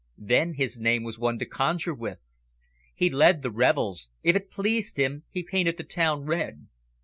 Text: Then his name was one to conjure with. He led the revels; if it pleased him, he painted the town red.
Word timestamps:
Then 0.17 0.55
his 0.55 0.79
name 0.79 1.03
was 1.03 1.19
one 1.19 1.37
to 1.37 1.45
conjure 1.45 1.93
with. 1.93 2.25
He 2.95 3.07
led 3.11 3.43
the 3.43 3.51
revels; 3.51 4.09
if 4.23 4.35
it 4.35 4.49
pleased 4.49 4.97
him, 4.97 5.25
he 5.29 5.43
painted 5.43 5.77
the 5.77 5.83
town 5.83 6.23
red. 6.25 6.65